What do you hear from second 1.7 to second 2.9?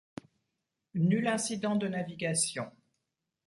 de navigation.